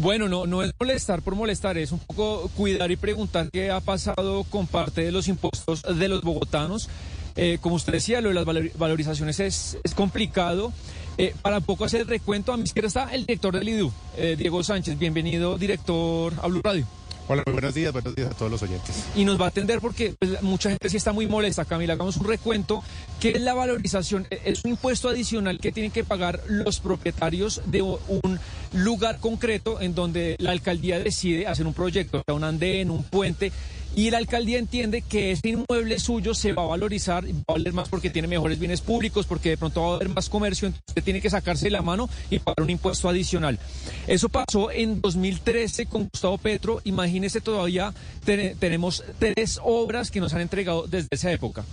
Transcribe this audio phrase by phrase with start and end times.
[0.00, 3.80] Bueno, no, no es molestar por molestar, es un poco cuidar y preguntar qué ha
[3.80, 6.88] pasado con parte de los impuestos de los bogotanos.
[7.34, 10.72] Eh, como usted decía, lo de las valorizaciones es, complicado.
[11.18, 14.62] Eh, para poco hacer recuento, a mi izquierda está el director del IDU, eh, Diego
[14.62, 14.96] Sánchez.
[14.98, 16.86] Bienvenido, director a Blue Radio.
[17.30, 19.04] Hola, buenos días, buenos días a todos los oyentes.
[19.14, 21.92] Y nos va a atender porque pues, mucha gente sí está muy molesta, Camila.
[21.92, 22.82] Hagamos un recuento.
[23.20, 24.26] ¿Qué es la valorización?
[24.30, 28.40] E, es un impuesto adicional que tienen que pagar los propietarios de un
[28.72, 33.52] lugar concreto en donde la alcaldía decide hacer un proyecto, un andén, un puente
[33.96, 37.72] y la alcaldía entiende que este inmueble suyo se va a valorizar va a valer
[37.72, 40.88] más porque tiene mejores bienes públicos, porque de pronto va a haber más comercio, entonces
[40.88, 43.58] usted tiene que sacarse la mano y pagar un impuesto adicional.
[44.06, 46.80] Eso pasó en 2013 con Gustavo Petro.
[46.84, 47.92] Imagínese todavía
[48.24, 51.64] tenemos tres obras que nos han entregado desde esa época.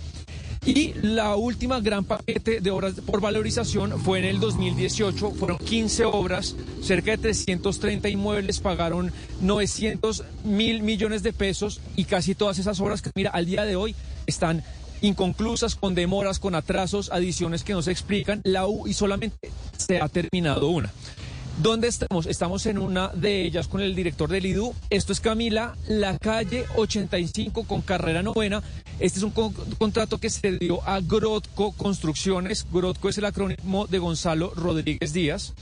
[0.66, 5.30] Y la última gran paquete de obras por valorización fue en el 2018.
[5.30, 9.12] Fueron 15 obras, cerca de 330 inmuebles, pagaron
[9.42, 13.76] 900 mil millones de pesos y casi todas esas obras que, mira, al día de
[13.76, 13.94] hoy
[14.26, 14.64] están
[15.02, 18.40] inconclusas, con demoras, con atrasos, adiciones que no se explican.
[18.42, 20.90] La U y solamente se ha terminado una.
[21.62, 22.26] ¿Dónde estamos?
[22.26, 24.74] Estamos en una de ellas con el director del IDU.
[24.90, 28.62] Esto es Camila, la calle 85 con carrera novena.
[29.00, 32.66] Este es un contrato que se dio a Grotco Construcciones.
[32.70, 35.54] Grotco es el acrónimo de Gonzalo Rodríguez Díaz.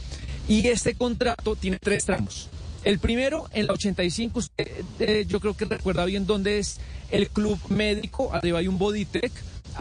[0.48, 2.48] Y este contrato tiene tres tramos.
[2.83, 6.81] El primero, en la 85, usted, eh, yo creo que recuerda bien dónde es
[7.12, 8.34] el club médico.
[8.34, 9.33] Arriba hay un Bodytech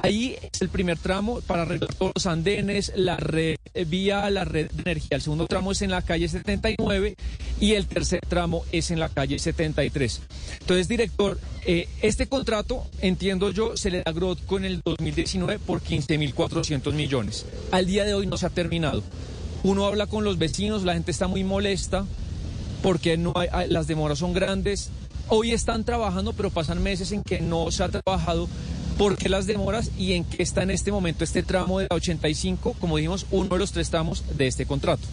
[0.01, 4.69] Ahí es el primer tramo para arreglar todos los andenes, la red vía la red
[4.71, 5.17] de energía.
[5.17, 7.15] El segundo tramo es en la calle 79
[7.59, 10.21] y el tercer tramo es en la calle 73.
[10.59, 15.59] Entonces, director, eh, este contrato, entiendo yo, se le da a Grotco en el 2019
[15.59, 17.45] por 15.400 millones.
[17.71, 19.03] Al día de hoy no se ha terminado.
[19.63, 22.05] Uno habla con los vecinos, la gente está muy molesta
[22.81, 24.89] porque no hay, las demoras son grandes.
[25.29, 28.49] Hoy están trabajando, pero pasan meses en que no se ha trabajado
[28.97, 31.95] ¿Por qué las demoras y en qué está en este momento este tramo de la
[31.95, 35.03] 85, como dijimos, uno de los tres tramos de este contrato?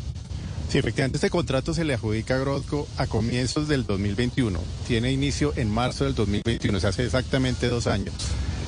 [0.68, 4.60] Sí, efectivamente, este contrato se le adjudica a Grotco a comienzos del 2021.
[4.86, 8.14] Tiene inicio en marzo del 2021, se hace exactamente dos años.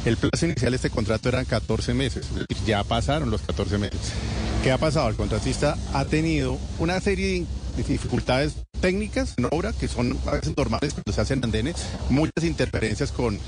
[0.05, 2.27] El plazo inicial de este contrato eran 14 meses,
[2.67, 4.01] ya pasaron los 14 meses.
[4.65, 5.09] ¿Qué ha pasado?
[5.09, 10.57] El contratista ha tenido una serie de dificultades técnicas en obra que son a veces
[10.57, 11.77] normales cuando se hacen andenes,
[12.11, 13.39] muchas interferencias con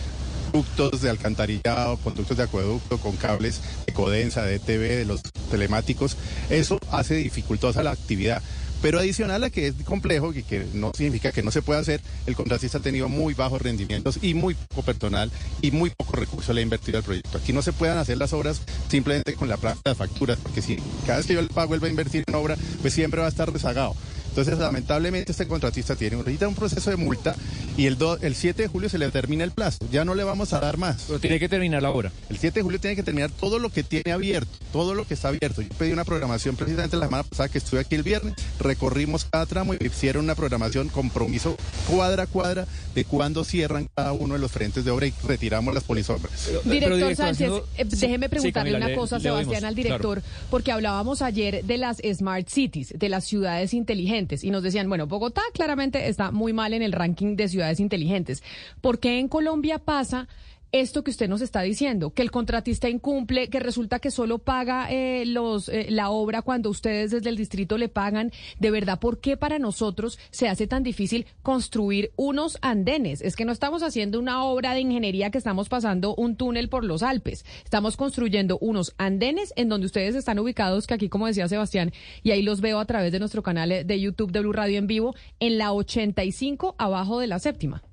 [0.54, 5.20] conductos de alcantarillado, conductos de acueducto, con cables de codensa, de TV, de los
[5.50, 6.16] telemáticos.
[6.48, 8.40] Eso hace dificultosa la actividad.
[8.80, 12.00] Pero adicional a que es complejo y que no significa que no se pueda hacer,
[12.26, 16.52] el contratista ha tenido muy bajos rendimientos y muy poco personal y muy poco recurso
[16.52, 17.38] le ha invertido al proyecto.
[17.38, 20.76] Aquí no se puedan hacer las obras simplemente con la plata de facturas, porque si
[21.04, 23.26] cada vez que yo le pago él va a invertir en obra, pues siempre va
[23.26, 23.96] a estar rezagado.
[24.34, 27.36] Entonces, lamentablemente, este contratista tiene ahorita un proceso de multa
[27.76, 29.78] y el, el 7 de julio se le termina el plazo.
[29.92, 31.04] Ya no le vamos a dar más.
[31.06, 32.10] Pero tiene que terminar la obra.
[32.28, 35.14] El 7 de julio tiene que terminar todo lo que tiene abierto, todo lo que
[35.14, 35.62] está abierto.
[35.62, 39.46] Yo pedí una programación precisamente la semana pasada que estuve aquí el viernes, recorrimos cada
[39.46, 41.56] tramo y hicieron una programación, compromiso
[41.88, 45.72] cuadra a cuadra de cuándo cierran cada uno de los frentes de obra y retiramos
[45.74, 46.50] las polisombras.
[46.64, 51.98] Director Sánchez, eh, déjeme preguntarle una cosa, Sebastián, al director, porque hablábamos ayer de las
[51.98, 56.74] Smart Cities, de las ciudades inteligentes y nos decían, bueno, Bogotá claramente está muy mal
[56.74, 58.42] en el ranking de ciudades inteligentes.
[58.80, 60.28] ¿Por qué en Colombia pasa
[60.74, 64.90] esto que usted nos está diciendo, que el contratista incumple, que resulta que solo paga
[64.90, 69.20] eh, los, eh, la obra cuando ustedes desde el distrito le pagan, de verdad, ¿por
[69.20, 73.22] qué para nosotros se hace tan difícil construir unos andenes?
[73.22, 76.82] Es que no estamos haciendo una obra de ingeniería que estamos pasando un túnel por
[76.82, 81.46] los Alpes, estamos construyendo unos andenes en donde ustedes están ubicados, que aquí, como decía
[81.46, 81.92] Sebastián,
[82.24, 84.88] y ahí los veo a través de nuestro canal de YouTube de Blue Radio en
[84.88, 87.84] vivo, en la 85 abajo de la séptima.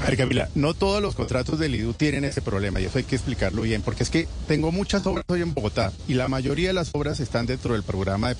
[0.00, 3.04] A ver, Camila, no todos los contratos del IDU tienen ese problema y eso hay
[3.04, 6.68] que explicarlo bien, porque es que tengo muchas obras hoy en Bogotá y la mayoría
[6.68, 8.34] de las obras están dentro del programa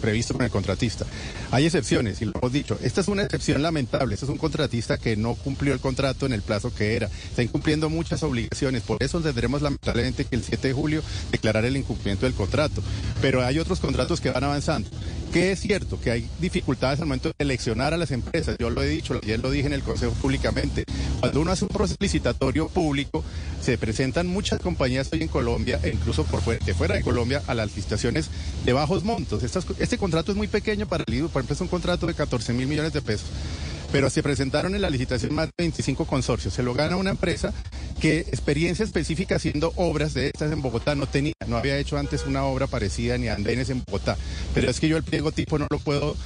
[0.00, 1.06] previsto con el contratista.
[1.52, 2.78] Hay excepciones y lo hemos dicho.
[2.82, 4.12] Esta es una excepción lamentable.
[4.12, 7.06] Este es un contratista que no cumplió el contrato en el plazo que era.
[7.06, 8.82] Está incumpliendo muchas obligaciones.
[8.82, 12.82] Por eso tendremos lamentablemente que el 7 de julio declarar el incumplimiento del contrato.
[13.22, 14.90] Pero hay otros contratos que van avanzando
[15.32, 18.56] que es cierto que hay dificultades al momento de seleccionar a las empresas.
[18.58, 20.84] Yo lo he dicho, ayer lo dije en el Consejo públicamente.
[21.20, 23.22] Cuando uno hace un proceso licitatorio público,
[23.60, 27.42] se presentan muchas compañías hoy en Colombia, e incluso por fuera, de fuera de Colombia,
[27.46, 28.30] a las licitaciones
[28.64, 29.42] de bajos montos.
[29.42, 32.54] este contrato es muy pequeño para el IDU, por ejemplo, es un contrato de 14
[32.54, 33.28] mil millones de pesos
[33.92, 36.54] pero se presentaron en la licitación más de 25 consorcios.
[36.54, 37.52] Se lo gana una empresa
[38.00, 41.34] que experiencia específica haciendo obras de estas en Bogotá no tenía.
[41.46, 44.16] No había hecho antes una obra parecida ni andenes en Bogotá.
[44.54, 46.16] Pero es que yo el pliego tipo no lo puedo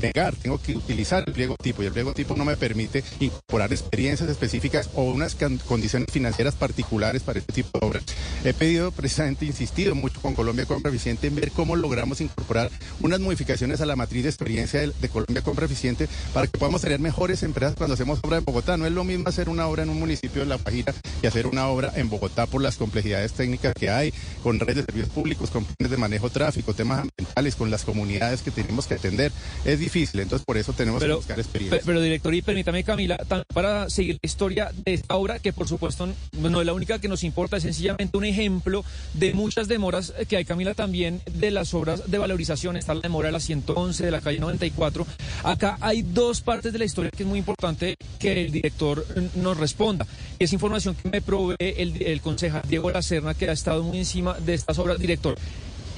[0.00, 3.72] negar, tengo que utilizar el pliego tipo y el pliego tipo no me permite incorporar
[3.72, 5.36] experiencias específicas o unas
[5.66, 8.04] condiciones financieras particulares para este tipo de obras.
[8.44, 13.20] He pedido precisamente, insistido mucho con Colombia Compra Eficiente en ver cómo logramos incorporar unas
[13.20, 17.42] modificaciones a la matriz de experiencia de, Colombia Compra Eficiente para que podamos tener mejores
[17.42, 18.76] empresas cuando hacemos obra en Bogotá.
[18.76, 21.46] No es lo mismo hacer una obra en un municipio de La Pajira que hacer
[21.46, 24.12] una obra en Bogotá por las complejidades técnicas que hay,
[24.42, 28.42] con redes de servicios públicos, con planes de manejo tráfico, temas ambientales, con las comunidades
[28.42, 29.32] que tenemos que atender.
[29.64, 31.80] Es difícil, entonces por eso tenemos que buscar experiencia.
[31.84, 33.18] Pero, director, y permítame, Camila,
[33.52, 36.08] para seguir la historia de esta obra, que por supuesto
[36.38, 38.84] no es la única que nos importa, es sencillamente un ejemplo
[39.14, 42.76] de muchas demoras que hay, Camila, también de las obras de valorización.
[42.76, 45.06] Está la demora de la 111, de la calle 94.
[45.44, 49.04] Acá hay dos partes de la historia que es muy importante que el director
[49.36, 50.06] nos responda.
[50.38, 54.34] Es información que me provee el, el concejal Diego Lacerna, que ha estado muy encima
[54.34, 54.98] de estas obras.
[54.98, 55.36] Director,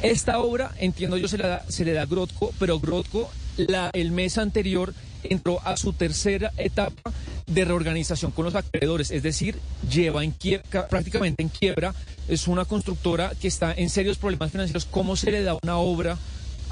[0.03, 5.61] esta obra, entiendo yo, se le da, Grotco, pero Grotco la, el mes anterior entró
[5.65, 7.13] a su tercera etapa
[7.47, 9.59] de reorganización con los acreedores, es decir,
[9.91, 11.95] lleva en quiebra, prácticamente en quiebra,
[12.29, 14.87] es una constructora que está en serios problemas financieros.
[14.87, 16.19] ¿Cómo se le da una obra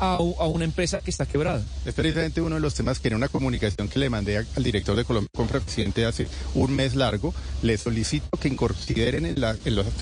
[0.03, 1.63] a, una empresa que está quebrada.
[1.87, 4.97] Es precisamente uno de los temas que en una comunicación que le mandé al director
[4.97, 7.33] de Colombia Compra Presidente hace un mes largo,
[7.63, 9.59] le solicito que consideren en, las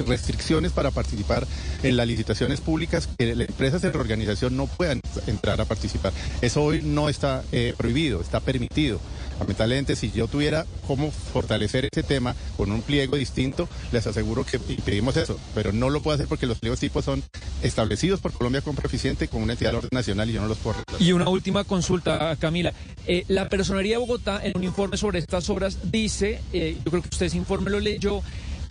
[0.06, 1.47] restricciones para participar
[1.82, 6.12] en las licitaciones públicas que las empresas de reorganización no puedan entrar a participar.
[6.41, 9.00] Eso hoy no está eh, prohibido, está permitido.
[9.38, 14.58] Lamentablemente, si yo tuviera cómo fortalecer ese tema con un pliego distinto, les aseguro que
[14.58, 17.23] pedimos eso, pero no lo puedo hacer porque los pliegos tipos son
[17.62, 20.59] establecidos por Colombia Compra Eficiente con una entidad de orden nacional y yo no los
[20.59, 22.73] puedo Y una última consulta, Camila.
[23.07, 27.03] Eh, la Personería de Bogotá, en un informe sobre estas obras, dice, eh, yo creo
[27.03, 28.23] que usted ese informe lo leyó,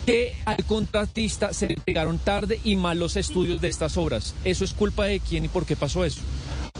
[0.06, 4.34] que al contratista se le entregaron tarde y mal los estudios de estas obras.
[4.44, 6.22] ¿Eso es culpa de quién y por qué pasó eso?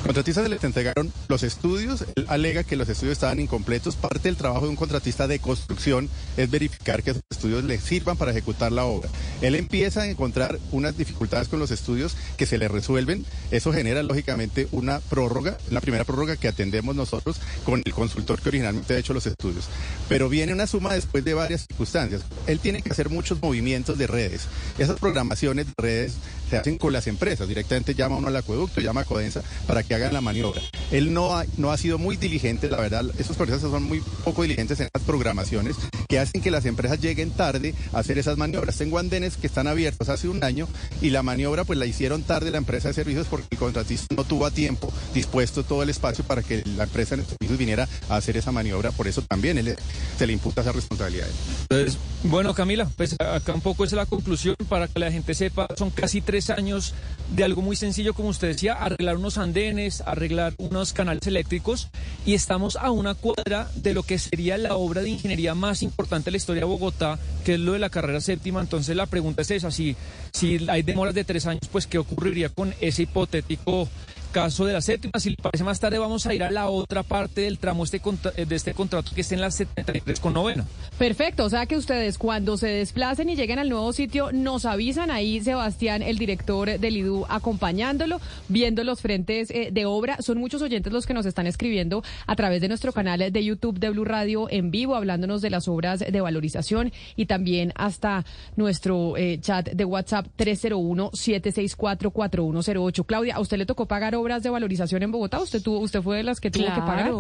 [0.04, 3.96] Contratistas se les entregaron los estudios, él alega que los estudios estaban incompletos.
[3.96, 8.18] Parte del trabajo de un contratista de construcción es verificar que esos estudios le sirvan
[8.18, 9.10] para ejecutar la obra.
[9.42, 13.26] Él empieza a encontrar unas dificultades con los estudios que se le resuelven.
[13.50, 18.50] Eso genera lógicamente una prórroga, la primera prórroga que atendemos nosotros con el consultor que
[18.50, 19.70] originalmente ha hecho los estudios.
[20.10, 22.24] Pero viene una suma después de varias circunstancias.
[22.46, 24.48] Él tiene que hacer muchos movimientos de redes.
[24.78, 26.14] Esas programaciones de redes
[26.50, 27.48] se hacen con las empresas.
[27.48, 30.62] Directamente llama uno al acueducto, llama a Codensa para que hagan la maniobra.
[30.92, 34.42] Él no ha, no ha sido muy diligente, la verdad, esos procesos son muy poco
[34.42, 35.76] diligentes en las programaciones
[36.08, 38.78] que hacen que las empresas lleguen tarde hacer esas maniobras.
[38.78, 40.68] Tengo andenes que están abiertos hace un año
[41.02, 44.24] y la maniobra pues la hicieron tarde la empresa de servicios porque el contratista no
[44.24, 48.16] tuvo a tiempo dispuesto todo el espacio para que la empresa de servicios viniera a
[48.16, 48.92] hacer esa maniobra.
[48.92, 49.76] Por eso también él,
[50.18, 51.28] se le imputa esa responsabilidad.
[51.70, 55.68] Entonces, bueno, Camila, pues acá un poco es la conclusión para que la gente sepa,
[55.78, 56.94] son casi tres años
[57.32, 61.90] de algo muy sencillo, como usted decía, arreglar unos andenes, arreglar unos canales eléctricos
[62.26, 66.26] y estamos a una cuadra de lo que sería la obra de ingeniería más importante
[66.26, 68.62] de la historia de Bogotá, que es lo de la carrera séptima.
[68.62, 69.96] Entonces la pregunta es esa, si,
[70.34, 73.88] si hay demoras de tres años, pues ¿qué ocurriría con ese hipotético
[74.32, 75.20] caso de la séptima.
[75.20, 78.02] Si le parece más tarde, vamos a ir a la otra parte del tramo este
[78.36, 80.66] eh, de este contrato que está en la 73 con novena.
[80.98, 81.46] Perfecto.
[81.46, 85.42] O sea que ustedes cuando se desplacen y lleguen al nuevo sitio, nos avisan ahí,
[85.42, 90.18] Sebastián, el director del IDU, acompañándolo, viendo los frentes eh, de obra.
[90.22, 93.80] Son muchos oyentes los que nos están escribiendo a través de nuestro canal de YouTube
[93.80, 99.18] de Blue Radio en vivo, hablándonos de las obras de valorización y también hasta nuestro
[99.18, 103.04] eh, chat de WhatsApp 301 764 4108.
[103.04, 105.40] Claudia, ¿a usted le tocó pagar obras de valorización en Bogotá?
[105.40, 107.12] ¿Usted tuvo, usted fue de las que tuvo que pagar?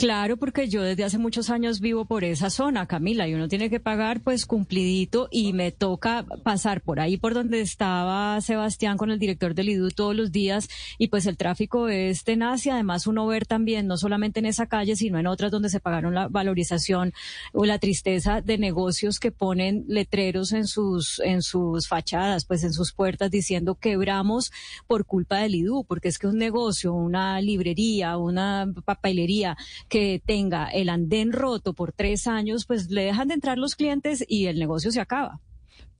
[0.00, 3.68] Claro, porque yo desde hace muchos años vivo por esa zona, Camila, y uno tiene
[3.68, 9.10] que pagar pues cumplidito y me toca pasar por ahí por donde estaba Sebastián con
[9.10, 13.06] el director del IDU todos los días y pues el tráfico es tenaz y además
[13.06, 16.28] uno ver también, no solamente en esa calle, sino en otras donde se pagaron la
[16.28, 17.12] valorización
[17.52, 22.72] o la tristeza de negocios que ponen letreros en sus, en sus fachadas, pues en
[22.72, 24.50] sus puertas diciendo quebramos
[24.86, 29.58] por culpa del IDU, porque es que un negocio, una librería, una papelería,
[29.90, 34.24] que tenga el andén roto por tres años, pues le dejan de entrar los clientes
[34.26, 35.40] y el negocio se acaba.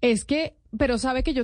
[0.00, 1.38] Es que, pero sabe que yo